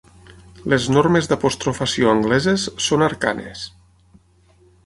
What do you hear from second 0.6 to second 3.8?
Les normes d'apostrofació angleses són arcanes.